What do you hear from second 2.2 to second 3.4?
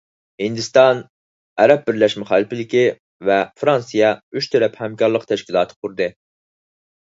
خەلىپىلىكى ۋە